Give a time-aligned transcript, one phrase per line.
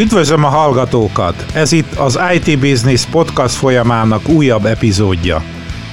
[0.00, 1.46] Üdvözlöm a hallgatókat!
[1.54, 5.42] Ez itt az IT Business podcast folyamának újabb epizódja.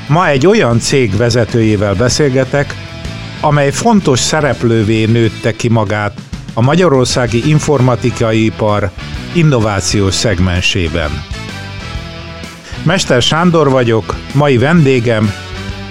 [0.08, 2.76] Ma egy olyan cég vezetőjével beszélgetek,
[3.42, 6.20] amely fontos szereplővé nőtte ki magát
[6.54, 8.92] a magyarországi informatikai ipar
[9.34, 11.24] innovációs szegmensében.
[12.84, 15.32] Mester Sándor vagyok, mai vendégem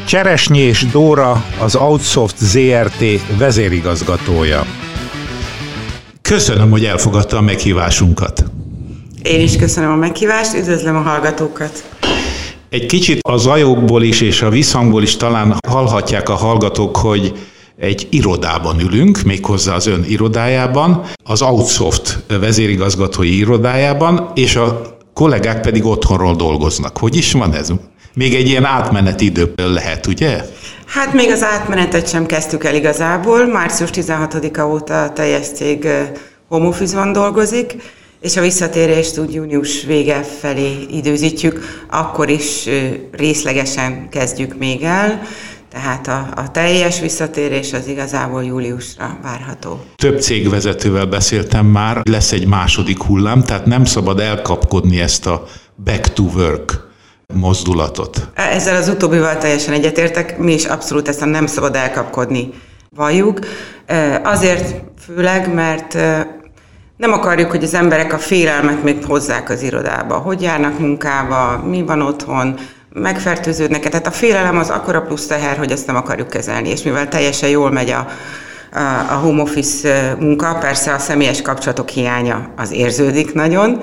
[0.05, 3.05] Cseresnyés Dóra, az Outsoft ZRT
[3.39, 4.86] vezérigazgatója.
[6.27, 8.45] Köszönöm, hogy elfogadta a meghívásunkat.
[9.23, 11.85] Én is köszönöm a meghívást, üdvözlöm a hallgatókat.
[12.69, 17.33] Egy kicsit a zajokból is és a visszhangból is talán hallhatják a hallgatók, hogy
[17.79, 25.85] egy irodában ülünk, méghozzá az ön irodájában, az Outsoft vezérigazgatói irodájában, és a kollégák pedig
[25.85, 26.99] otthonról dolgoznak.
[26.99, 27.73] Hogy is van ez?
[28.15, 30.45] Még egy ilyen átmeneti időből lehet, ugye?
[30.87, 33.47] Hát még az átmenetet sem kezdtük el igazából.
[33.47, 35.89] Március 16-a óta a teljes cég
[36.49, 37.75] home office dolgozik,
[38.21, 42.69] és a visszatérést úgy június vége felé időzítjük, akkor is
[43.13, 45.23] részlegesen kezdjük még el.
[45.71, 49.85] Tehát a, a teljes visszatérés az igazából júliusra várható.
[49.97, 55.45] Több cégvezetővel beszéltem már, lesz egy második hullám, tehát nem szabad elkapkodni ezt a
[55.85, 56.86] back to work
[57.35, 58.29] mozdulatot.
[58.35, 62.51] Ezzel az utóbbival teljesen egyetértek, mi is abszolút ezt a nem szabad elkapkodni
[62.91, 63.39] valljuk.
[64.23, 65.95] Azért főleg, mert
[66.97, 70.17] nem akarjuk, hogy az emberek a félelmet még hozzák az irodába.
[70.17, 72.59] Hogy járnak munkába, mi van otthon,
[72.93, 73.89] megfertőződnek.
[73.89, 76.69] Tehát a félelem az akkora plusz teher, hogy ezt nem akarjuk kezelni.
[76.69, 78.07] És mivel teljesen jól megy a,
[79.11, 83.83] a home office munka, persze a személyes kapcsolatok hiánya az érződik nagyon,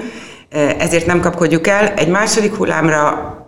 [0.77, 1.87] ezért nem kapkodjuk el.
[1.87, 3.42] Egy második hullámra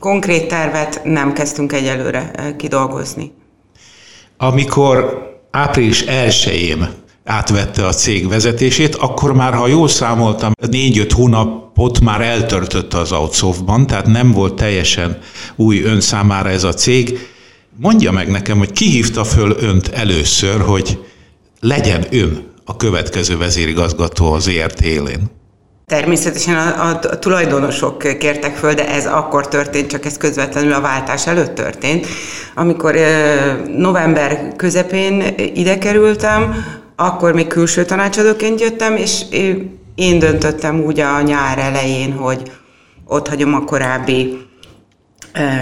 [0.00, 3.32] konkrét tervet nem kezdtünk egyelőre kidolgozni.
[4.36, 6.88] Amikor április 1-én
[7.24, 13.86] átvette a cég vezetését, akkor már, ha jól számoltam, négy-öt hónapot már eltörtött az Outsoftban,
[13.86, 15.18] tehát nem volt teljesen
[15.56, 17.18] új ön számára ez a cég.
[17.76, 21.04] Mondja meg nekem, hogy ki hívta föl önt először, hogy
[21.60, 25.39] legyen ön a következő vezérigazgató az ERT élén?
[25.90, 30.80] Természetesen a, a, a tulajdonosok kértek föl, de ez akkor történt, csak ez közvetlenül a
[30.80, 32.06] váltás előtt történt.
[32.54, 32.96] Amikor
[33.76, 35.24] november közepén
[35.54, 36.64] ide kerültem,
[36.96, 39.22] akkor még külső tanácsadóként jöttem, és
[39.94, 42.42] én döntöttem úgy a nyár elején, hogy
[43.06, 44.38] ott hagyom a korábbi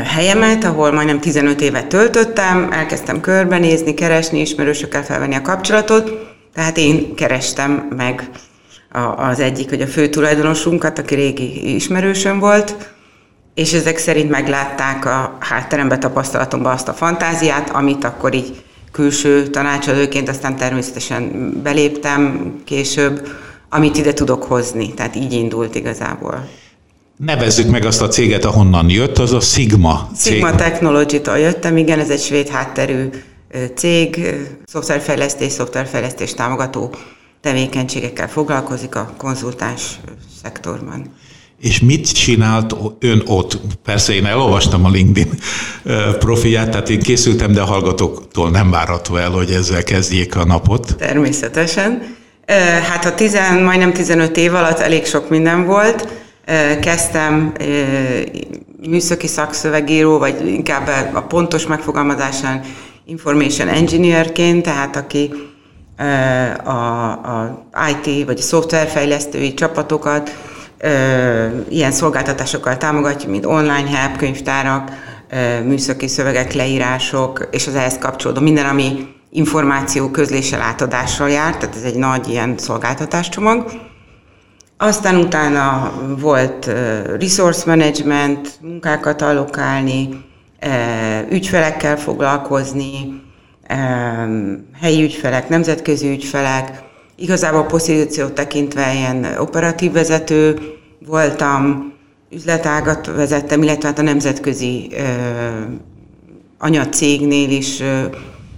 [0.04, 7.14] helyemet, ahol majdnem 15 évet töltöttem, elkezdtem körbenézni, keresni, ismerősökkel felvenni a kapcsolatot, tehát én
[7.14, 8.30] kerestem meg
[9.16, 12.76] az egyik, hogy a fő tulajdonosunkat, aki régi ismerősöm volt,
[13.54, 18.62] és ezek szerint meglátták a hátterembe tapasztalatomban azt a fantáziát, amit akkor így
[18.92, 23.28] külső tanácsadóként, aztán természetesen beléptem később,
[23.68, 24.94] amit ide tudok hozni.
[24.94, 26.48] Tehát így indult igazából.
[27.16, 30.32] Nevezzük meg azt a céget, ahonnan jött, az a Sigma cég.
[30.32, 33.08] Sigma Technology-tól jöttem, igen, ez egy svéd hátterű
[33.74, 34.34] cég,
[34.66, 36.94] szoftverfejlesztés, szoftverfejlesztés támogató
[37.40, 40.00] tevékenységekkel foglalkozik a konzultáns
[40.42, 41.06] szektorban.
[41.60, 43.60] És mit csinált ön ott?
[43.84, 45.32] Persze én elolvastam a LinkedIn
[46.18, 50.96] profilját, tehát én készültem, de a hallgatóktól nem várható el, hogy ezzel kezdjék a napot.
[50.96, 52.16] Természetesen.
[52.90, 56.08] Hát a tizen, majdnem 15 év alatt elég sok minden volt.
[56.80, 57.52] Kezdtem
[58.88, 62.60] műszaki szakszövegíró, vagy inkább a pontos megfogalmazásán
[63.06, 65.30] information engineerként, tehát aki
[66.64, 67.60] a, a
[67.90, 70.30] IT vagy a szoftverfejlesztői csapatokat
[71.68, 74.90] ilyen szolgáltatásokkal támogatjuk, mint online help, könyvtárak,
[75.64, 81.82] műszaki szövegek, leírások, és az ehhez kapcsolódó minden, ami információ közléssel átadással jár, tehát ez
[81.82, 83.70] egy nagy ilyen szolgáltatáscsomag.
[84.76, 86.66] Aztán utána volt
[87.18, 90.24] resource management, munkákat allokálni,
[91.30, 93.22] ügyfelekkel foglalkozni,
[94.80, 96.82] helyi ügyfelek, nemzetközi ügyfelek.
[97.16, 100.58] Igazából pozíciót tekintve ilyen operatív vezető
[101.06, 101.92] voltam,
[102.30, 104.90] üzletágat vezettem, illetve hát a nemzetközi
[106.58, 107.82] anyacégnél is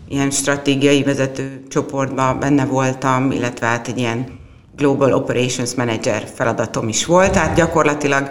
[0.09, 4.39] ilyen stratégiai vezető csoportban benne voltam, illetve hát egy ilyen
[4.77, 8.29] Global Operations Manager feladatom is volt, tehát gyakorlatilag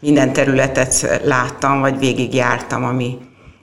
[0.00, 3.18] minden területet láttam, vagy végigjártam, ami,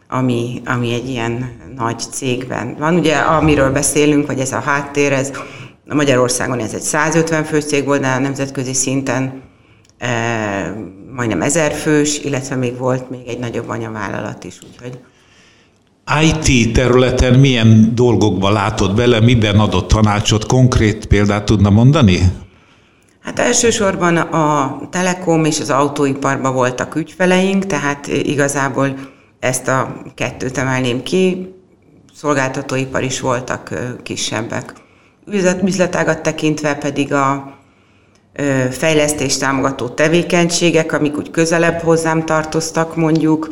[0.08, 2.95] ami, ami egy ilyen nagy cégben van.
[2.95, 5.31] Ugye, amiről beszélünk, vagy ez a háttér, ez
[5.86, 9.42] Magyarországon ez egy 150 fős cég volt, de a nemzetközi szinten
[9.98, 10.10] e,
[11.16, 15.00] majdnem ezer fős, illetve még volt még egy nagyobb anyavállalat is, úgyhogy
[16.22, 22.19] IT területen milyen dolgokba látod bele, miben adott tanácsot, konkrét példát tudna mondani?
[23.24, 28.98] Hát elsősorban a telekom és az autóiparban voltak ügyfeleink, tehát igazából
[29.39, 31.54] ezt a kettőt emelném ki,
[32.22, 33.70] szolgáltatóipar is voltak
[34.04, 34.74] kisebbek.
[35.64, 37.58] Üzletágat tekintve pedig a
[38.72, 43.48] fejlesztés támogató tevékenységek, amik úgy közelebb hozzám tartoztak mondjuk,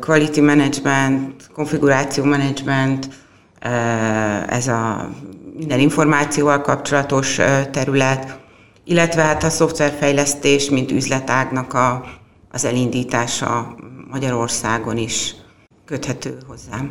[0.00, 3.08] quality management, konfiguráció management,
[4.48, 5.10] ez a
[5.56, 7.34] minden információval kapcsolatos
[7.70, 8.38] terület,
[8.84, 12.04] illetve hát a szoftverfejlesztés, mint üzletágnak a,
[12.50, 13.74] az elindítása
[14.10, 15.34] Magyarországon is
[15.84, 16.90] köthető hozzám.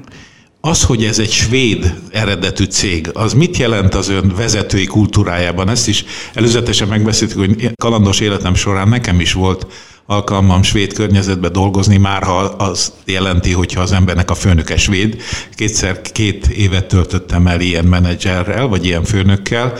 [0.68, 5.70] Az, hogy ez egy svéd eredetű cég, az mit jelent az ön vezetői kultúrájában?
[5.70, 9.68] Ezt is előzetesen megbeszéltük, hogy kalandos életem során nekem is volt
[10.06, 15.22] alkalmam svéd környezetbe dolgozni, már ha az jelenti, hogyha az embernek a főnöke svéd.
[15.56, 19.74] Kétszer két évet töltöttem el ilyen menedzserrel, vagy ilyen főnökkel.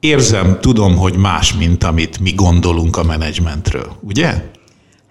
[0.00, 4.42] Érzem, tudom, hogy más, mint amit mi gondolunk a menedzsmentről, ugye?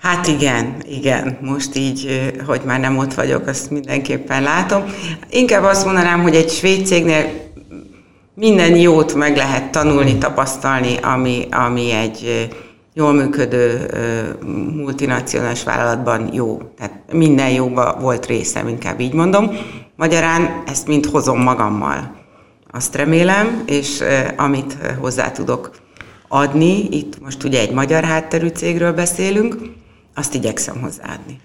[0.01, 1.37] Hát igen, igen.
[1.41, 4.83] Most így, hogy már nem ott vagyok, azt mindenképpen látom.
[5.29, 7.25] Inkább azt mondanám, hogy egy svéd cégnél
[8.35, 12.49] minden jót meg lehet tanulni, tapasztalni, ami, ami egy
[12.93, 13.89] jól működő
[14.75, 16.61] multinacionális vállalatban jó.
[16.77, 19.51] Tehát minden jóba volt részem, inkább így mondom.
[19.95, 22.15] Magyarán ezt mind hozom magammal.
[22.71, 24.03] Azt remélem, és
[24.37, 25.71] amit hozzá tudok
[26.27, 29.55] adni, itt most ugye egy magyar hátterű cégről beszélünk,
[30.21, 31.39] azt igyekszem hozzáadni.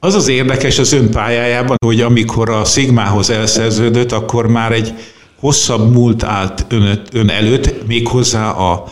[0.00, 4.94] Az az érdekes az ön pályájában, hogy amikor a Szigmához elszerződött, akkor már egy
[5.40, 8.84] hosszabb múlt állt ön, ön előtt, méghozzá a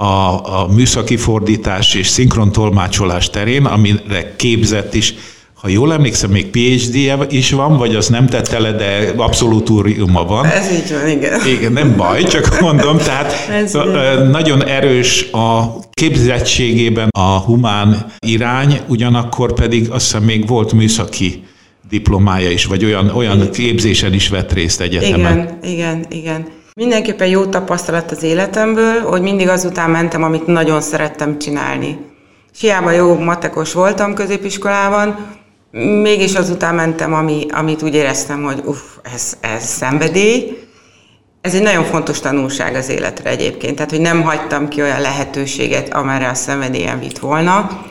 [0.00, 5.14] a, a műszaki fordítás és szinkrontolmácsolás terén, amire képzett is
[5.60, 10.24] ha jól emlékszem, még phd -e is van, vagy az nem tette le, de abszolútúriuma
[10.24, 10.46] van.
[10.46, 11.46] Ez így van, igen.
[11.46, 13.32] Igen, nem baj, csak mondom, tehát
[14.38, 21.42] nagyon erős a képzettségében a humán irány, ugyanakkor pedig azt hiszem még volt műszaki
[21.88, 25.38] diplomája is, vagy olyan, olyan képzésen is vett részt egyetemen.
[25.38, 26.46] Igen, igen, igen.
[26.74, 31.98] Mindenképpen jó tapasztalat az életemből, hogy mindig azután mentem, amit nagyon szerettem csinálni.
[32.58, 35.37] Hiába jó matekos voltam középiskolában,
[35.70, 38.80] mégis azután mentem, ami, amit úgy éreztem, hogy uff,
[39.14, 40.62] ez, ez szenvedély.
[41.40, 45.94] Ez egy nagyon fontos tanulság az életre egyébként, tehát hogy nem hagytam ki olyan lehetőséget,
[45.94, 47.84] amerre a szenvedélyem vitt volna,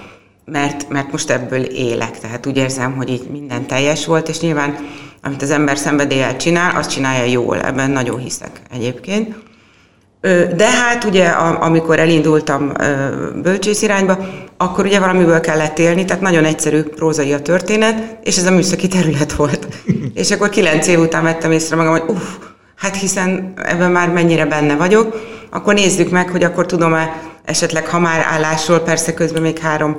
[0.45, 4.77] mert, mert most ebből élek, tehát úgy érzem, hogy így minden teljes volt, és nyilván
[5.21, 9.35] amit az ember szenvedéllyel csinál, azt csinálja jól, ebben nagyon hiszek egyébként.
[10.55, 11.25] De hát ugye,
[11.59, 12.71] amikor elindultam
[13.41, 14.17] bölcsész irányba,
[14.57, 18.87] akkor ugye valamiből kellett élni, tehát nagyon egyszerű prózai a történet, és ez a műszaki
[18.87, 19.67] terület volt.
[20.13, 22.35] és akkor kilenc év után vettem észre magam, hogy uff,
[22.75, 27.99] hát hiszen ebben már mennyire benne vagyok, akkor nézzük meg, hogy akkor tudom-e esetleg, ha
[27.99, 29.95] már állásról, persze közben még három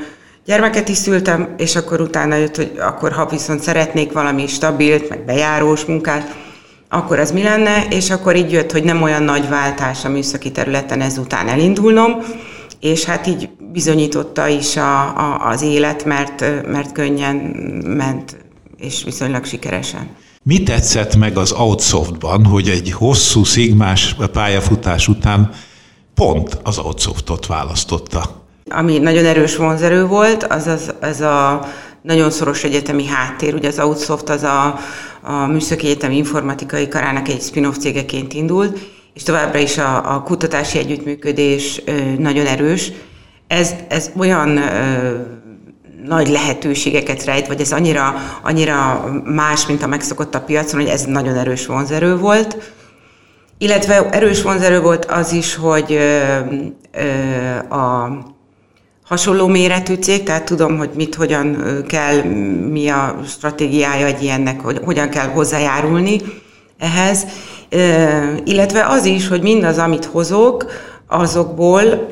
[0.49, 5.25] Gyermeket is szültem, és akkor utána jött, hogy akkor ha viszont szeretnék valami stabilt, meg
[5.25, 6.35] bejárós munkát,
[6.89, 10.53] akkor az mi lenne, és akkor így jött, hogy nem olyan nagy váltás a műszaki
[10.53, 12.11] területen ezután elindulnom,
[12.81, 17.37] és hát így bizonyította is a, a, az élet, mert, mert könnyen
[17.85, 18.37] ment,
[18.77, 20.09] és viszonylag sikeresen.
[20.43, 25.51] Mi tetszett meg az Outsoftban, hogy egy hosszú szigmás pályafutás után
[26.15, 28.47] pont az Outsoftot választotta?
[28.71, 31.69] Ami nagyon erős vonzerő volt, az, az, az a
[32.03, 33.55] nagyon szoros egyetemi háttér.
[33.55, 34.79] Ugye az Outsoft az a,
[35.23, 38.79] a Műszaki Egyetem informatikai karának egy spin-off cégeként indult,
[39.15, 41.83] és továbbra is a, a kutatási együttműködés
[42.19, 42.93] nagyon erős.
[43.47, 44.61] Ez, ez olyan
[46.05, 51.05] nagy lehetőségeket rejt, vagy ez annyira, annyira más, mint a megszokott a piacon, hogy ez
[51.05, 52.73] nagyon erős vonzerő volt.
[53.59, 56.39] Illetve erős vonzerő volt az is, hogy ö,
[56.93, 58.19] ö, a
[59.09, 61.57] hasonló méretű cég, tehát tudom, hogy mit, hogyan
[61.89, 62.23] kell,
[62.71, 66.21] mi a stratégiája egy ilyennek, hogy hogyan kell hozzájárulni
[66.79, 67.27] ehhez,
[68.45, 70.67] illetve az is, hogy mindaz, amit hozok,
[71.07, 72.09] azokból,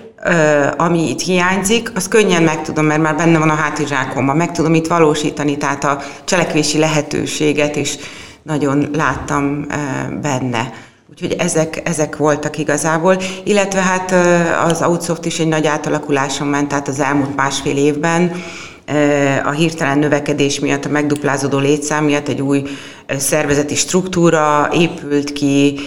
[0.77, 4.75] ami itt hiányzik, az könnyen meg tudom, mert már benne van a hátizsákomban, meg tudom
[4.75, 7.97] itt valósítani, tehát a cselekvési lehetőséget is
[8.43, 9.67] nagyon láttam
[10.23, 10.73] benne.
[11.11, 14.15] Úgyhogy ezek, ezek voltak igazából, illetve hát
[14.65, 18.33] az Outsoft is egy nagy átalakuláson ment, tehát az elmúlt másfél évben
[19.45, 22.63] a hirtelen növekedés miatt, a megduplázódó létszám miatt egy új
[23.09, 25.79] szervezeti struktúra épült ki,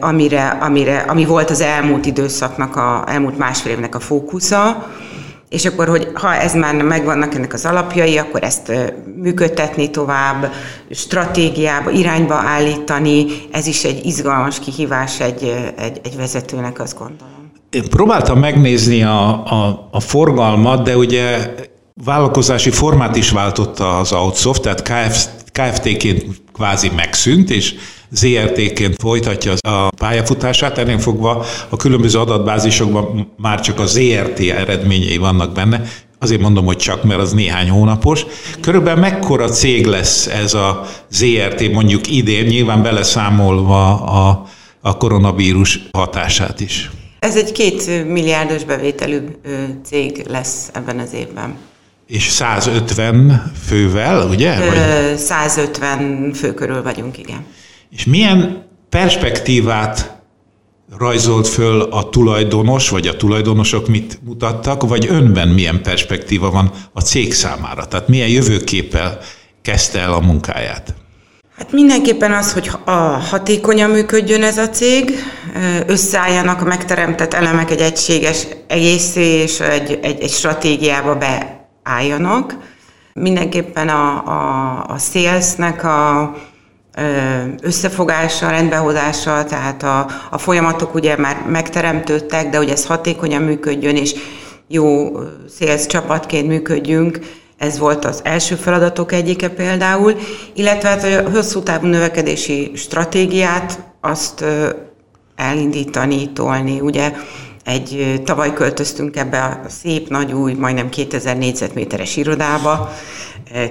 [0.00, 4.90] amire, amire, ami volt az elmúlt időszaknak, a elmúlt másfél évnek a fókusza,
[5.54, 8.72] és akkor, hogy ha ez már megvannak ennek az alapjai, akkor ezt
[9.16, 10.52] működtetni tovább,
[10.90, 17.52] stratégiába, irányba állítani, ez is egy izgalmas kihívás egy, egy, egy vezetőnek, azt gondolom.
[17.70, 21.54] Én próbáltam megnézni a, a, a forgalmat, de ugye
[22.04, 27.74] vállalkozási formát is váltotta az Outsoft, tehát KF, KFT-ként kvázi megszűnt, és
[28.14, 35.52] ZRT-ként folytatja a pályafutását, ennél fogva a különböző adatbázisokban már csak a ZRT eredményei vannak
[35.52, 35.82] benne,
[36.18, 38.26] azért mondom, hogy csak, mert az néhány hónapos.
[38.60, 44.46] Körülbelül mekkora cég lesz ez a ZRT mondjuk idén, nyilván beleszámolva a,
[44.80, 46.90] a koronavírus hatását is?
[47.18, 49.18] Ez egy két milliárdos bevételű
[49.84, 51.56] cég lesz ebben az évben.
[52.06, 54.58] És 150 fővel, ugye?
[54.58, 55.16] Vagy?
[55.16, 57.44] 150 fő körül vagyunk, igen.
[57.94, 60.12] És milyen perspektívát
[60.98, 67.00] rajzolt föl a tulajdonos, vagy a tulajdonosok mit mutattak, vagy önben milyen perspektíva van a
[67.00, 67.86] cég számára?
[67.86, 69.18] Tehát milyen jövőképpel
[69.62, 70.94] kezdte el a munkáját?
[71.56, 72.90] Hát mindenképpen az, hogy a
[73.30, 75.10] hatékonyan működjön ez a cég,
[75.86, 82.58] összeálljanak a megteremtett elemek egy egységes egészé, és egy, egy, egy stratégiába beálljanak.
[83.12, 86.34] Mindenképpen a, a, a salesnek a,
[87.60, 94.14] összefogása, rendbehozása, tehát a, a folyamatok ugye már megteremtődtek, de hogy ez hatékonyan működjön, és
[94.68, 95.12] jó
[95.58, 97.18] sales csapatként működjünk,
[97.58, 100.14] ez volt az első feladatok egyike például,
[100.54, 104.44] illetve hát a hosszú távú növekedési stratégiát azt
[105.36, 106.80] elindítani, tolni.
[106.80, 107.12] Ugye
[107.64, 112.92] egy, tavaly költöztünk ebbe a szép, nagy, új, majdnem 2000 négyzetméteres irodába.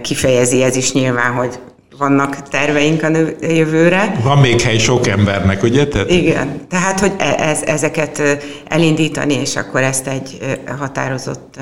[0.02, 1.60] Kifejezi ez is nyilván, hogy
[1.98, 3.10] vannak terveink a
[3.42, 4.20] jövőre.
[4.24, 5.88] Van még hely sok embernek, ugye?
[5.88, 6.10] Tehát...
[6.10, 8.22] Igen, tehát hogy e- ez, ezeket
[8.68, 10.38] elindítani, és akkor ezt egy
[10.80, 11.60] határozott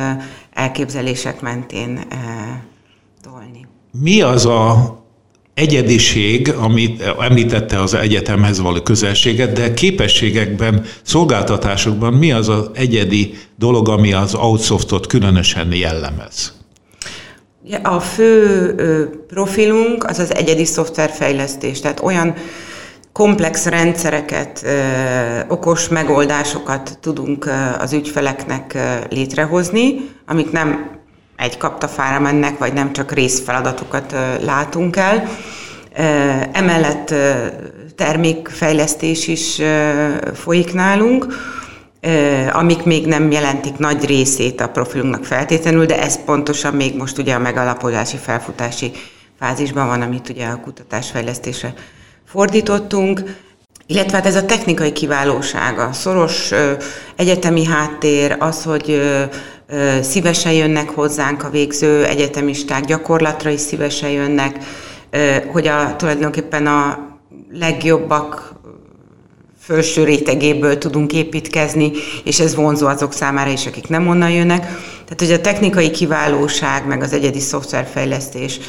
[0.53, 1.99] elképzelések mentén
[3.23, 3.67] tolni.
[4.01, 4.99] Mi az a
[5.53, 13.89] egyediség, amit említette az egyetemhez való közelséget, de képességekben, szolgáltatásokban mi az az egyedi dolog,
[13.89, 16.60] ami az Outsoftot különösen jellemez?
[17.83, 18.75] A fő
[19.27, 22.33] profilunk az az egyedi szoftverfejlesztés, tehát olyan
[23.11, 24.65] komplex rendszereket,
[25.47, 27.49] okos megoldásokat tudunk
[27.79, 28.77] az ügyfeleknek
[29.09, 30.99] létrehozni, amik nem
[31.35, 35.23] egy kaptafára mennek, vagy nem csak részfeladatokat látunk el.
[36.51, 37.13] Emellett
[37.95, 39.61] termékfejlesztés is
[40.33, 41.25] folyik nálunk,
[42.51, 47.33] amik még nem jelentik nagy részét a profilunknak feltétlenül, de ez pontosan még most ugye
[47.33, 48.91] a megalapozási, felfutási
[49.39, 51.73] fázisban van, amit ugye a kutatásfejlesztésre
[52.25, 53.23] fordítottunk,
[53.85, 56.51] illetve hát ez a technikai kiválóság, a szoros
[57.15, 59.01] egyetemi háttér, az, hogy
[60.01, 64.57] szívesen jönnek hozzánk a végző egyetemisták, gyakorlatra is szívesen jönnek,
[65.51, 67.09] hogy a, tulajdonképpen a
[67.51, 68.53] legjobbak
[69.61, 71.91] felső rétegéből tudunk építkezni,
[72.23, 74.59] és ez vonzó azok számára is, akik nem onnan jönnek.
[75.03, 78.59] Tehát, hogy a technikai kiválóság, meg az egyedi szoftverfejlesztés,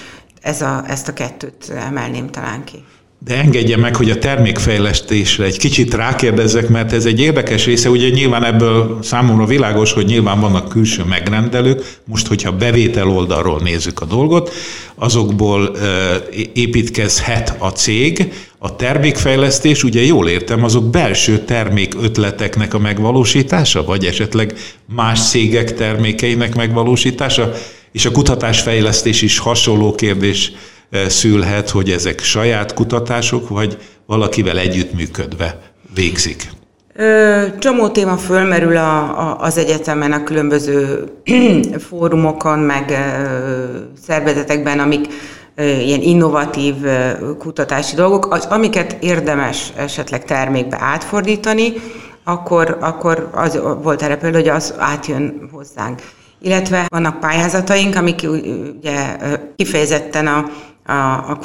[0.43, 2.85] ez a, ezt a kettőt emelném talán ki.
[3.25, 7.91] De engedje meg, hogy a termékfejlesztésre egy kicsit rákérdezzek, mert ez egy érdekes része.
[7.91, 11.99] Ugye nyilván ebből számomra világos, hogy nyilván vannak külső megrendelők.
[12.05, 14.53] Most, hogyha bevétel oldalról nézzük a dolgot,
[14.95, 15.77] azokból
[16.53, 18.33] építkezhet a cég.
[18.59, 24.55] A termékfejlesztés, ugye jól értem, azok belső termék ötleteknek a megvalósítása, vagy esetleg
[24.95, 27.53] más cégek termékeinek megvalósítása,
[27.93, 30.53] és a kutatásfejlesztés is hasonló kérdés
[31.09, 35.59] szülhet, hogy ezek saját kutatások, vagy valakivel együttműködve
[35.95, 36.51] végzik?
[37.59, 41.05] Csomó téma fölmerül a, a, az egyetemen, a különböző
[41.89, 43.13] fórumokon, meg
[44.07, 45.07] szervezetekben, amik
[45.57, 46.75] ilyen innovatív
[47.39, 51.73] kutatási dolgok, az, amiket érdemes esetleg termékbe átfordítani,
[52.25, 56.01] akkor, akkor az volt erre például, hogy az átjön hozzánk.
[56.41, 58.27] Illetve vannak pályázataink, amik
[58.81, 59.17] ugye
[59.57, 60.51] kifejezetten a
[60.87, 60.93] a,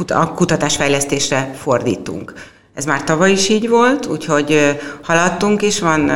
[0.08, 2.34] a kutatásfejlesztésre fordítunk.
[2.74, 6.12] Ez már tavaly is így volt, úgyhogy haladtunk is, van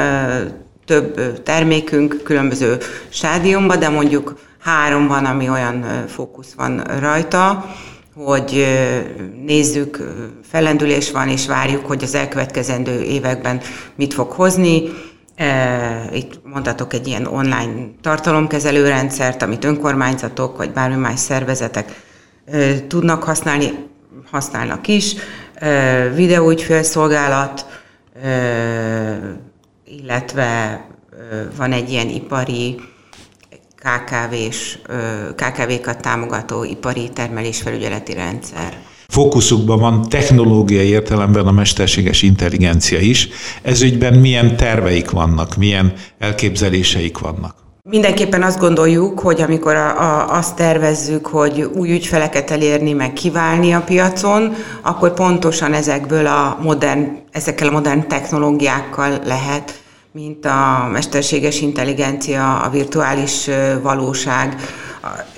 [0.85, 2.77] több termékünk különböző
[3.09, 7.65] stádiumban, de mondjuk három van, ami olyan fókusz van rajta,
[8.15, 8.65] hogy
[9.45, 9.99] nézzük,
[10.49, 13.61] fellendülés van, és várjuk, hogy az elkövetkezendő években
[13.95, 14.83] mit fog hozni.
[16.13, 22.09] Itt mondhatok egy ilyen online tartalomkezelő rendszert, amit önkormányzatok vagy bármi más szervezetek
[22.87, 23.71] tudnak használni,
[24.31, 25.15] használnak is,
[26.15, 27.65] videóügyfélszolgálat,
[29.85, 30.81] illetve
[31.57, 32.79] van egy ilyen ipari
[33.75, 34.77] KKV-s,
[35.35, 38.77] KKV-kat támogató ipari termelésfelügyeleti rendszer.
[39.07, 43.29] Fókuszukban van technológiai értelemben a mesterséges intelligencia is.
[43.61, 47.55] Ez ügyben milyen terveik vannak, milyen elképzeléseik vannak?
[47.83, 53.73] Mindenképpen azt gondoljuk, hogy amikor a, a, azt tervezzük, hogy új ügyfeleket elérni, meg kiválni
[53.73, 61.61] a piacon, akkor pontosan ezekből a modern, ezekkel a modern technológiákkal lehet, mint a mesterséges
[61.61, 63.49] intelligencia, a virtuális
[63.81, 64.55] valóság,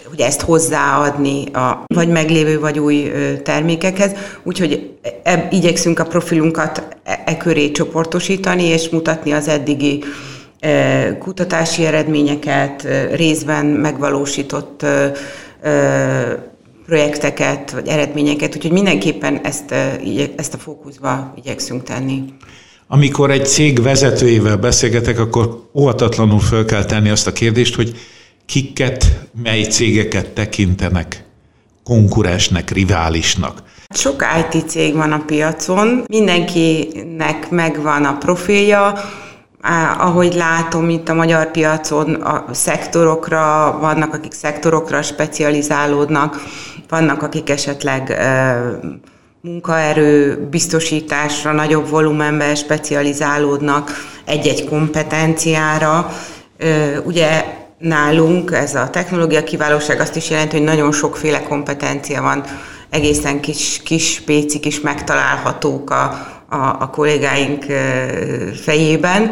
[0.09, 3.11] hogy ezt hozzáadni a vagy meglévő, vagy új
[3.43, 4.11] termékekhez.
[4.43, 10.03] Úgyhogy e, igyekszünk a profilunkat e, e köré csoportosítani, és mutatni az eddigi
[11.19, 14.85] kutatási eredményeket, részben megvalósított
[16.85, 19.71] projekteket, vagy eredményeket, úgyhogy mindenképpen ezt,
[20.35, 22.23] ezt a fókuszba igyekszünk tenni.
[22.87, 27.95] Amikor egy cég vezetőjével beszélgetek, akkor óhatatlanul föl kell tenni azt a kérdést, hogy
[28.45, 29.05] kiket,
[29.43, 31.23] mely cégeket tekintenek
[31.83, 33.63] konkurensnek, riválisnak.
[33.89, 38.93] Sok IT cég van a piacon, mindenkinek megvan a profilja,
[39.97, 46.43] ahogy látom itt a magyar piacon, a szektorokra, vannak, akik szektorokra specializálódnak,
[46.89, 48.17] vannak, akik esetleg
[49.41, 53.91] munkaerő biztosításra, nagyobb volumenben specializálódnak
[54.25, 56.09] egy-egy kompetenciára.
[57.03, 57.45] Ugye
[57.77, 62.43] nálunk ez a technológia kiválóság azt is jelenti, hogy nagyon sokféle kompetencia van,
[62.89, 67.65] egészen kis, kis pécik is megtalálhatók a, a, a kollégáink
[68.61, 69.31] fejében.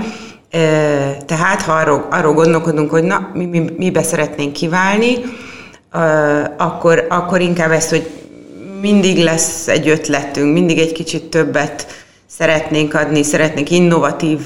[1.26, 5.16] Tehát ha arról, arról gondolkodunk, hogy na, mi, mi, mibe szeretnénk kiválni,
[6.58, 8.10] akkor, akkor inkább ezt, hogy
[8.82, 11.88] mindig lesz egy ötletünk, mindig egy kicsit többet
[12.38, 14.40] szeretnénk adni, szeretnénk innovatív,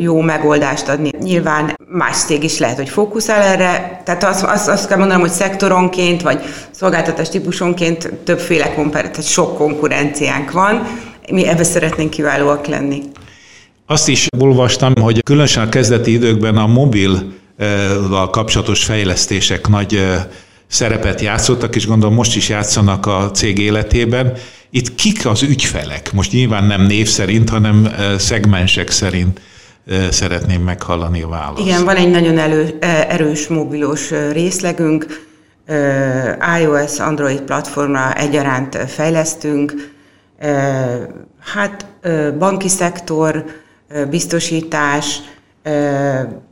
[0.00, 1.10] jó megoldást adni.
[1.18, 5.30] Nyilván más cég is lehet, hogy fókuszál erre, tehát azt, azt, azt kell mondanom, hogy
[5.30, 10.86] szektoronként, vagy szolgáltatás típusonként többféle, tehát sok konkurenciánk van,
[11.30, 13.02] mi ebbe szeretnénk kiválóak lenni.
[13.86, 17.32] Azt is olvastam, hogy különösen a kezdeti időkben a mobil
[18.30, 20.06] kapcsolatos fejlesztések nagy
[20.66, 24.32] szerepet játszottak, és gondolom most is játszanak a cég életében.
[24.70, 26.12] Itt kik az ügyfelek?
[26.12, 29.40] Most nyilván nem név szerint, hanem szegmensek szerint
[30.10, 31.66] szeretném meghallani a választ.
[31.66, 35.26] Igen, van egy nagyon elő, erős mobilos részlegünk,
[36.60, 39.92] iOS, Android platformra egyaránt fejlesztünk,
[41.38, 41.86] hát
[42.38, 43.44] banki szektor,
[44.10, 45.20] biztosítás,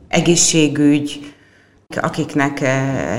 [0.07, 1.33] egészségügy,
[2.01, 2.61] akiknek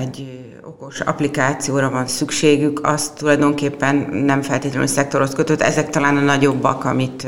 [0.00, 5.60] egy okos applikációra van szükségük, az tulajdonképpen nem feltétlenül szektorhoz kötött.
[5.60, 7.26] Ezek talán a nagyobbak, amit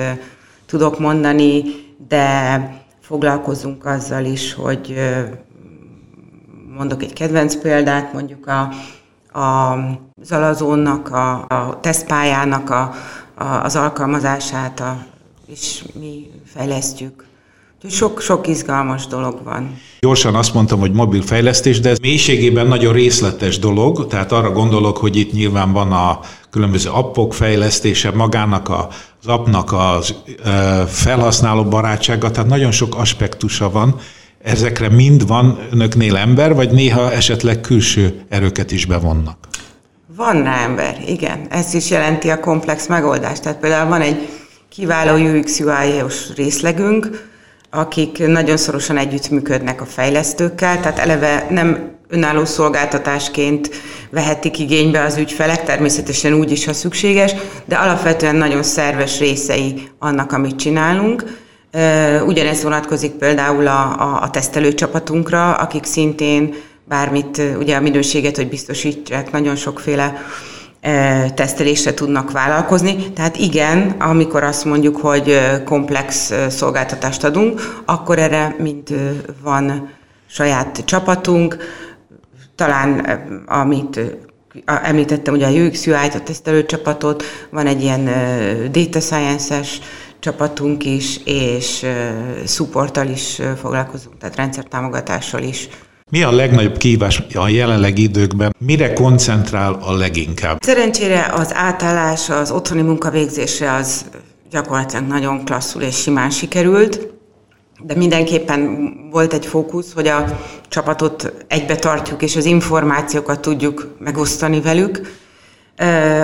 [0.67, 1.63] tudok mondani,
[2.09, 2.61] de
[3.01, 4.95] foglalkozunk azzal is, hogy
[6.77, 8.61] mondok egy kedvenc példát, mondjuk a,
[9.41, 9.79] a
[10.23, 12.95] Zalazónnak, a, a tesztpályának a,
[13.63, 15.07] az alkalmazását a,
[15.47, 17.25] is mi fejlesztjük.
[17.89, 19.81] Sok, sok izgalmas dolog van.
[20.01, 24.97] Gyorsan azt mondtam, hogy mobil fejlesztés, de ez mélységében nagyon részletes dolog, tehát arra gondolok,
[24.97, 26.21] hogy itt nyilván van a
[26.51, 28.89] különböző appok fejlesztése, magának a,
[29.21, 30.15] az appnak az
[30.89, 33.95] felhasználó barátsága, tehát nagyon sok aspektusa van.
[34.43, 39.46] Ezekre mind van önöknél ember, vagy néha esetleg külső erőket is bevonnak?
[40.17, 41.47] Van rá ember, igen.
[41.51, 43.43] Ez is jelenti a komplex megoldást.
[43.43, 44.29] Tehát például van egy
[44.69, 47.29] kiváló UX UI-os részlegünk,
[47.71, 53.71] akik nagyon szorosan együttműködnek a fejlesztőkkel, tehát eleve nem önálló szolgáltatásként
[54.11, 60.33] vehetik igénybe az ügyfelek, természetesen úgy is, ha szükséges, de alapvetően nagyon szerves részei annak,
[60.33, 61.25] amit csinálunk.
[62.27, 66.55] Ugyanez vonatkozik például a, a, a tesztelőcsapatunkra, akik szintén
[66.89, 70.15] bármit, ugye a minőséget, hogy biztosítsák nagyon sokféle
[71.35, 73.13] tesztelésre tudnak vállalkozni.
[73.13, 78.95] Tehát igen, amikor azt mondjuk, hogy komplex szolgáltatást adunk, akkor erre mind
[79.43, 79.91] van
[80.27, 81.57] saját csapatunk,
[82.55, 82.99] talán
[83.47, 84.01] amit
[84.65, 88.05] említettem ugye a UX UI-t, a tesztelőcsapatot, van egy ilyen
[88.71, 89.81] data science-es
[90.19, 91.87] csapatunk is, és
[92.47, 95.69] supporttal is foglalkozunk, tehát rendszertámogatással is.
[96.11, 98.55] Mi a legnagyobb kívás a jelenlegi időkben?
[98.59, 100.63] Mire koncentrál a leginkább?
[100.63, 104.05] Szerencsére az átállás, az otthoni munkavégzése az
[104.51, 107.09] gyakorlatilag nagyon klasszul és simán sikerült,
[107.83, 114.61] de mindenképpen volt egy fókusz, hogy a csapatot egybe tartjuk, és az információkat tudjuk megosztani
[114.61, 115.01] velük.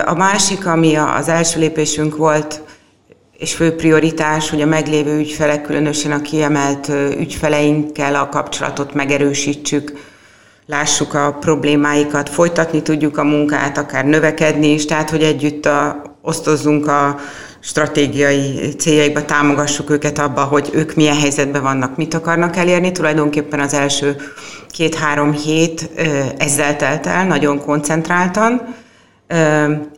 [0.04, 2.62] A másik, ami az első lépésünk volt,
[3.42, 9.92] és fő prioritás, hogy a meglévő ügyfelek, különösen a kiemelt ügyfeleinkkel a kapcsolatot megerősítsük,
[10.66, 16.86] lássuk a problémáikat, folytatni tudjuk a munkát, akár növekedni is, tehát hogy együtt a, osztozzunk
[16.86, 17.16] a
[17.60, 22.92] stratégiai céljaikba, támogassuk őket abba, hogy ők milyen helyzetben vannak, mit akarnak elérni.
[22.92, 24.16] Tulajdonképpen az első
[24.70, 25.90] két-három hét
[26.38, 28.74] ezzel telt el, nagyon koncentráltan,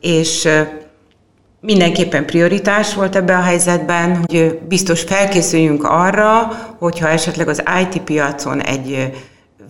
[0.01, 0.49] és
[1.65, 8.63] mindenképpen prioritás volt ebben a helyzetben, hogy biztos felkészüljünk arra, hogyha esetleg az IT piacon
[8.63, 9.13] egy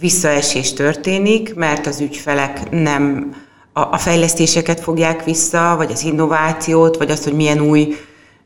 [0.01, 3.35] visszaesés történik, mert az ügyfelek nem
[3.73, 7.97] a, fejlesztéseket fogják vissza, vagy az innovációt, vagy azt, hogy milyen új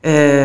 [0.00, 0.44] ö,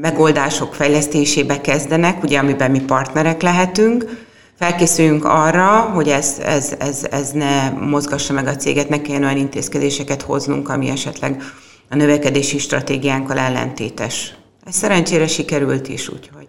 [0.00, 4.26] megoldások fejlesztésébe kezdenek, ugye, amiben mi partnerek lehetünk.
[4.58, 9.36] Felkészüljünk arra, hogy ez, ez, ez, ez ne mozgassa meg a céget, ne kelljen olyan
[9.36, 11.42] intézkedéseket hoznunk, ami esetleg
[11.88, 14.34] a növekedési stratégiánkkal ellentétes.
[14.64, 16.46] Ez szerencsére sikerült is, úgyhogy.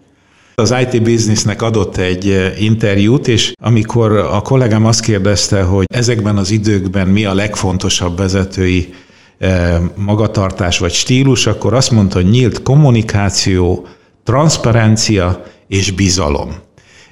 [0.54, 6.36] Az IT Businessnek adott egy eh, interjút, és amikor a kollégám azt kérdezte, hogy ezekben
[6.36, 8.94] az időkben mi a legfontosabb vezetői
[9.38, 13.86] eh, magatartás vagy stílus, akkor azt mondta, hogy nyílt kommunikáció,
[14.24, 16.54] transzparencia és bizalom.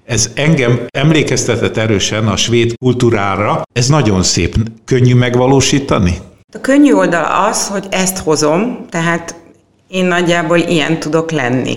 [0.05, 3.63] Ez engem emlékeztetett erősen a svéd kultúrára.
[3.73, 4.57] Ez nagyon szép.
[4.85, 6.19] Könnyű megvalósítani?
[6.55, 9.35] A könnyű oldal az, hogy ezt hozom, tehát
[9.89, 11.77] én nagyjából ilyen tudok lenni.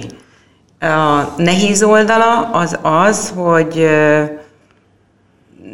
[0.80, 3.90] A nehéz oldala az az, hogy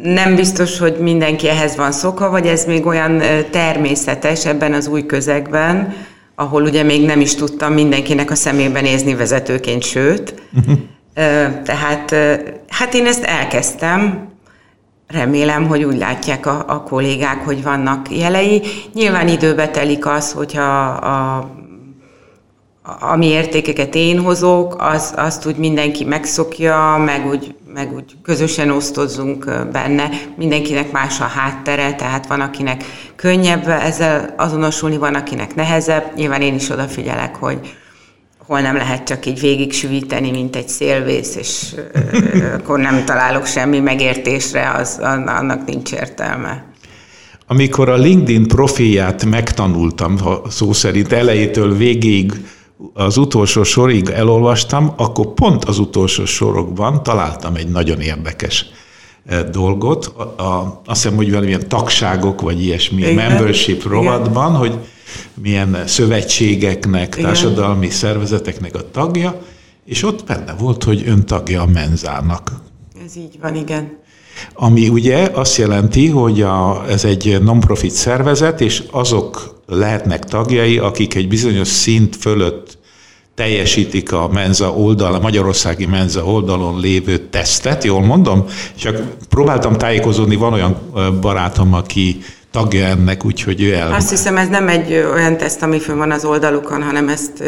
[0.02, 5.06] nem biztos, hogy mindenki ehhez van szokva, vagy ez még olyan természetes ebben az új
[5.06, 5.94] közegben,
[6.34, 10.34] ahol ugye még nem is tudtam mindenkinek a szemébe nézni vezetőként, sőt.
[10.52, 10.78] Uh-huh.
[11.62, 12.14] Tehát
[12.68, 14.28] hát én ezt elkezdtem,
[15.08, 18.62] remélem, hogy úgy látják a, a kollégák, hogy vannak jelei.
[18.94, 21.50] Nyilván időbe telik az, hogyha a
[23.00, 29.44] ami értékeket én hozok, az, azt úgy mindenki megszokja, meg úgy, meg úgy közösen osztozzunk
[29.72, 30.10] benne.
[30.36, 32.84] Mindenkinek más a háttere, tehát van, akinek
[33.16, 36.12] könnyebb ezzel azonosulni, van, akinek nehezebb.
[36.16, 37.76] Nyilván én is odafigyelek, hogy
[38.48, 41.74] hol nem lehet csak így végig süvíteni, mint egy szélvész, és
[42.58, 46.64] akkor nem találok semmi megértésre, az, annak nincs értelme.
[47.46, 52.32] Amikor a LinkedIn profilját megtanultam, szó szerint elejétől végig
[52.94, 58.66] az utolsó sorig elolvastam, akkor pont az utolsó sorokban találtam egy nagyon érdekes
[59.50, 60.06] dolgot.
[60.16, 63.14] A, a, azt hiszem, hogy valamilyen tagságok, vagy ilyesmi Igen.
[63.14, 64.58] membership rovatban, Igen.
[64.60, 64.78] hogy
[65.34, 67.24] milyen szövetségeknek, Igen.
[67.24, 69.42] társadalmi szervezeteknek a tagja,
[69.84, 72.52] és ott benne volt, hogy ön tagja a menzának.
[73.04, 73.96] Ez így van, igen.
[74.54, 81.14] Ami ugye azt jelenti, hogy a, ez egy non-profit szervezet, és azok lehetnek tagjai, akik
[81.14, 82.78] egy bizonyos szint fölött
[83.34, 88.44] teljesítik a menza oldal, a magyarországi menza oldalon lévő tesztet, jól mondom?
[88.74, 90.76] Csak próbáltam tájékozódni, van olyan
[91.20, 92.18] barátom, aki
[92.50, 93.92] tagja ennek, úgyhogy ő el...
[93.92, 97.42] Azt hiszem, ez nem egy olyan teszt, ami fönn van az oldalukon, hanem ezt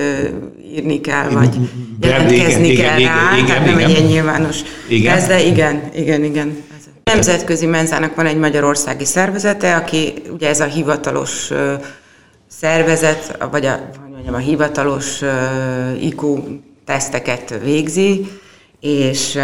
[0.74, 1.56] írni kell, vagy
[2.00, 3.90] jelentkezni igen, kell igen, rá, igen, tehát nem igen.
[3.90, 4.58] egy ilyen nyilvános
[4.88, 5.16] igen.
[5.16, 6.62] Ez, de igen, igen, igen.
[7.04, 11.50] Nemzetközi menzának van egy magyarországi szervezete, aki ugye ez a hivatalos
[12.48, 15.20] szervezet, vagy a, hogy mondjam, a hivatalos
[16.00, 16.38] IQ
[16.84, 18.30] teszteket végzi,
[18.80, 19.38] és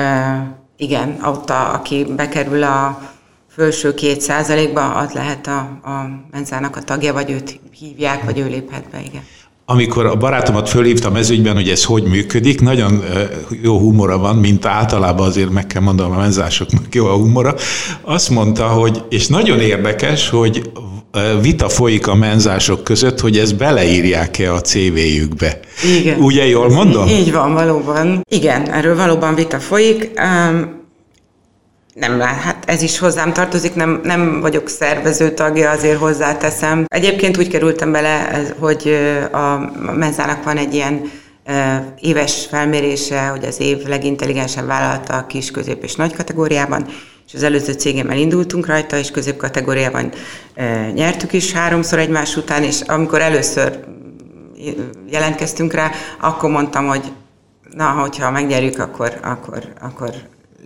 [0.76, 3.14] igen, ott a, aki bekerül a
[3.56, 5.58] felső két százalékba, az lehet a,
[5.90, 9.22] a menzának a tagja, vagy őt hívják, vagy ő léphet be, igen.
[9.64, 13.04] Amikor a barátomat fölhívtam ez ügyben, hogy ez hogy működik, nagyon
[13.62, 17.54] jó humora van, mint általában azért meg kell mondanom a menzásoknak jó a humora.
[18.02, 20.70] Azt mondta, hogy, és nagyon érdekes, hogy
[21.40, 25.60] vita folyik a menzások között, hogy ezt beleírják-e a CV-jükbe.
[25.98, 26.18] Igen.
[26.18, 27.08] Ugye jól mondom?
[27.08, 28.24] Így van, valóban.
[28.30, 30.10] Igen, erről valóban vita folyik.
[30.16, 30.75] Um,
[31.96, 36.84] nem hát ez is hozzám tartozik, nem, nem vagyok szervező tagja, azért hozzáteszem.
[36.88, 38.98] Egyébként úgy kerültem bele, hogy
[39.32, 41.10] a menzának van egy ilyen
[42.00, 46.86] éves felmérése, hogy az év legintelligensebb vállalata a kis, közép és nagy kategóriában,
[47.26, 50.12] és az előző cégemmel indultunk rajta, és közép kategóriában
[50.94, 53.84] nyertük is háromszor egymás után, és amikor először
[55.10, 57.12] jelentkeztünk rá, akkor mondtam, hogy
[57.70, 60.10] na, hogyha megnyerjük, akkor, akkor, akkor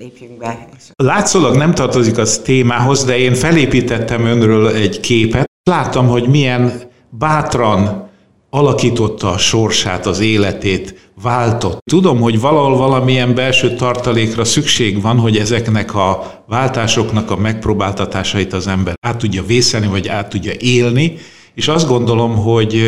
[0.00, 0.68] lépjünk be.
[0.96, 5.50] Látszólag nem tartozik az témához, de én felépítettem önről egy képet.
[5.70, 8.08] Láttam, hogy milyen bátran
[8.50, 11.78] alakította a sorsát, az életét, váltott.
[11.90, 18.66] Tudom, hogy valahol valamilyen belső tartalékra szükség van, hogy ezeknek a váltásoknak a megpróbáltatásait az
[18.66, 21.16] ember át tudja vészelni, vagy át tudja élni,
[21.54, 22.82] és azt gondolom, hogy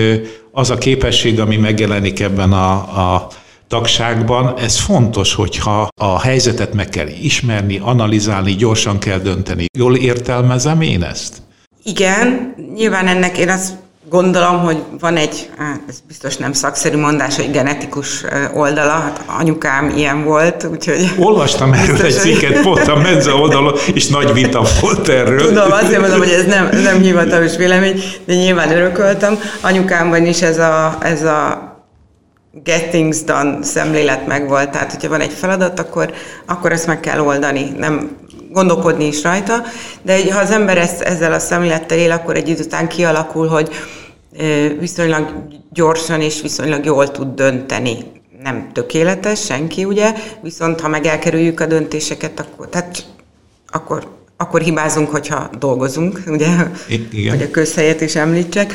[0.53, 3.29] az a képesség, ami megjelenik ebben a, a
[3.72, 9.64] tagságban ez fontos, hogyha a helyzetet meg kell ismerni, analizálni, gyorsan kell dönteni.
[9.78, 11.37] Jól értelmezem én ezt?
[11.82, 13.72] Igen, nyilván ennek én azt
[14.11, 19.92] gondolom, hogy van egy, hát ez biztos nem szakszerű mondás, hogy genetikus oldala, hát anyukám
[19.96, 21.12] ilyen volt, úgyhogy...
[21.18, 25.46] Olvastam erről biztos, egy cikket, pont a Menza oldalon, és nagy vita volt erről.
[25.46, 29.38] Tudom, azt mondom, hogy ez nem, nem hivatalos vélemény, de nyilván örököltem.
[29.61, 31.70] Anyukámban is ez a, ez a
[32.64, 36.12] get things done szemlélet megvolt, tehát hogyha van egy feladat, akkor,
[36.46, 38.16] akkor ezt meg kell oldani, nem
[38.50, 39.62] gondolkodni is rajta,
[40.02, 43.70] de ha az ember ezt, ezzel a szemlélettel él, akkor egy idő után kialakul, hogy
[44.78, 45.32] viszonylag
[45.72, 47.96] gyorsan és viszonylag jól tud dönteni.
[48.42, 50.12] Nem tökéletes senki, ugye,
[50.42, 53.04] viszont ha meg elkerüljük a döntéseket, akkor, tehát,
[53.68, 56.48] akkor, akkor hibázunk, hogyha dolgozunk, ugye,
[56.88, 57.30] Igen.
[57.30, 58.74] hogy a közhelyet is említsek.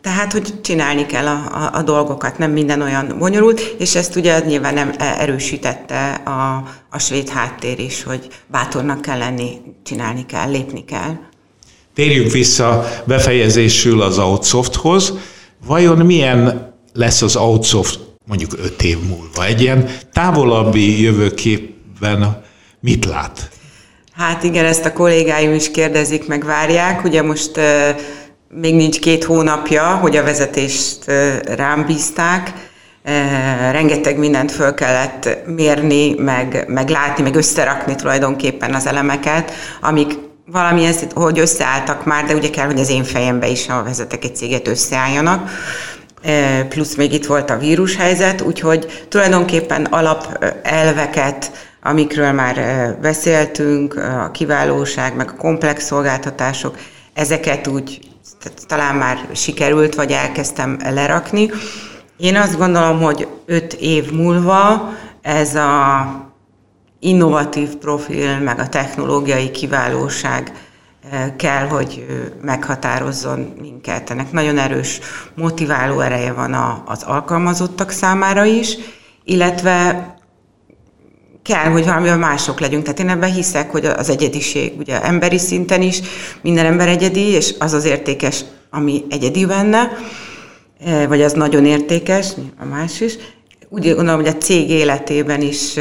[0.00, 4.40] Tehát, hogy csinálni kell a, a, a dolgokat, nem minden olyan bonyolult, és ezt ugye
[4.40, 10.84] nyilván nem erősítette a, a svéd háttér is, hogy bátornak kell lenni, csinálni kell, lépni
[10.84, 11.16] kell.
[11.94, 15.12] Térjünk vissza befejezésül az Outsofthoz.
[15.66, 19.44] Vajon milyen lesz az Outsoft mondjuk öt év múlva?
[19.44, 22.44] Egy ilyen távolabbi jövőképben
[22.80, 23.50] mit lát?
[24.12, 27.04] Hát igen, ezt a kollégáim is kérdezik, meg várják.
[27.04, 27.60] Ugye most
[28.48, 31.04] még nincs két hónapja, hogy a vezetést
[31.56, 32.52] rám bízták.
[33.70, 40.18] Rengeteg mindent föl kellett mérni, meg, meg látni, meg összerakni tulajdonképpen az elemeket, amik
[40.52, 44.24] valami ezt, hogy összeálltak már, de ugye kell, hogy az én fejembe is, ha vezetek
[44.24, 45.50] egy céget, összeálljanak.
[46.68, 51.50] Plusz még itt volt a vírushelyzet, úgyhogy tulajdonképpen alapelveket,
[51.82, 52.56] amikről már
[53.00, 56.76] beszéltünk, a kiválóság, meg a komplex szolgáltatások,
[57.14, 57.98] ezeket úgy
[58.66, 61.50] talán már sikerült, vagy elkezdtem lerakni.
[62.16, 66.06] Én azt gondolom, hogy öt év múlva ez a
[67.00, 70.52] innovatív profil, meg a technológiai kiválóság
[71.10, 72.06] eh, kell, hogy
[72.42, 74.10] meghatározzon minket.
[74.10, 75.00] Ennek nagyon erős
[75.34, 78.76] motiváló ereje van az alkalmazottak számára is,
[79.24, 80.14] illetve
[81.46, 82.82] kell, hogy valamivel mások legyünk.
[82.82, 86.00] Tehát én ebben hiszek, hogy az egyediség, ugye emberi szinten is
[86.42, 89.90] minden ember egyedi, és az az értékes, ami egyedi benne,
[90.84, 93.16] eh, vagy az nagyon értékes, a más is,
[93.68, 95.74] úgy gondolom, hogy a cég életében is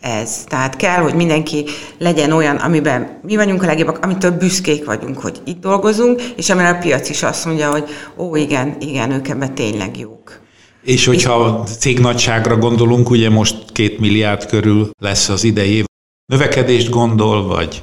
[0.00, 0.44] ez.
[0.44, 1.64] Tehát kell, hogy mindenki
[1.98, 6.68] legyen olyan, amiben mi vagyunk a legjobbak, amitől büszkék vagyunk, hogy itt dolgozunk, és amire
[6.68, 7.84] a piac is azt mondja, hogy
[8.16, 10.40] ó, igen, igen, ők ebben tényleg jók.
[10.82, 15.84] És hogyha és, cég nagyságra gondolunk, ugye most két milliárd körül lesz az idei
[16.32, 17.82] Növekedést gondol, vagy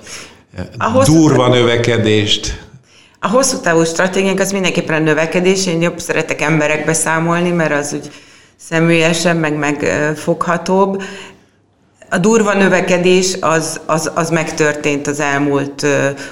[1.05, 2.67] durva növekedést?
[3.19, 5.67] A hosszú távú stratégiánk az mindenképpen a növekedés.
[5.67, 8.12] Én jobb szeretek emberekbe számolni, mert az úgy
[8.55, 11.03] személyesebb, meg megfoghatóbb.
[12.10, 15.88] A durva növekedés az, az, az megtörtént az elmúlt,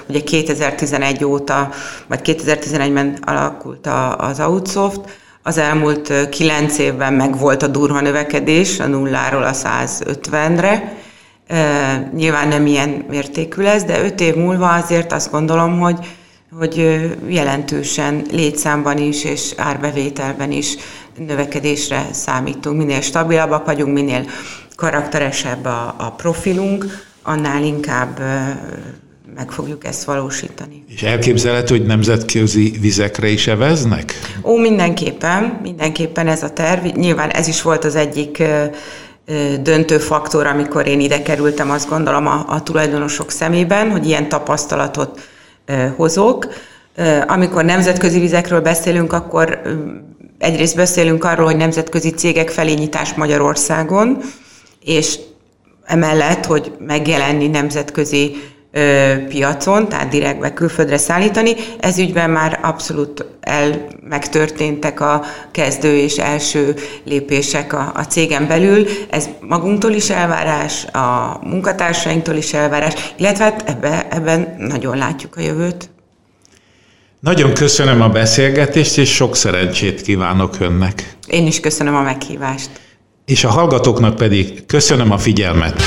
[0.09, 1.69] ugye 2011 óta,
[2.07, 4.99] vagy 2011-ben alakult az Outsoft,
[5.43, 10.97] az elmúlt kilenc évben meg volt a durva növekedés, a nulláról a 150-re.
[12.13, 15.97] Nyilván nem ilyen mértékű lesz, de öt év múlva azért azt gondolom, hogy,
[16.57, 16.75] hogy
[17.27, 20.75] jelentősen létszámban is és árbevételben is
[21.17, 22.77] növekedésre számítunk.
[22.77, 24.25] Minél stabilabbak vagyunk, minél
[24.75, 26.85] karakteresebb a, a profilunk,
[27.23, 28.19] annál inkább
[29.35, 30.83] meg fogjuk ezt valósítani.
[30.87, 34.13] És elképzelhető, hogy nemzetközi vizekre is eveznek?
[34.43, 36.85] Ó, mindenképpen, mindenképpen ez a terv.
[36.85, 38.43] Nyilván ez is volt az egyik
[39.61, 45.19] döntő faktor, amikor én ide kerültem, azt gondolom a, a tulajdonosok szemében, hogy ilyen tapasztalatot
[45.95, 46.47] hozok.
[47.27, 49.61] Amikor nemzetközi vizekről beszélünk, akkor
[50.37, 54.17] egyrészt beszélünk arról, hogy nemzetközi cégek felé nyitás Magyarországon,
[54.83, 55.19] és
[55.85, 58.35] emellett, hogy megjelenni nemzetközi
[59.27, 61.55] piacon, tehát direktbe külföldre szállítani.
[61.79, 68.87] Ez ügyben már abszolút el megtörténtek a kezdő és első lépések a, a cégen belül.
[69.09, 75.41] Ez magunktól is elvárás, a munkatársainktól is elvárás, illetve hát ebbe, ebben nagyon látjuk a
[75.41, 75.89] jövőt.
[77.19, 81.15] Nagyon köszönöm a beszélgetést, és sok szerencsét kívánok önnek.
[81.27, 82.69] Én is köszönöm a meghívást.
[83.25, 85.81] És a hallgatóknak pedig köszönöm a figyelmet.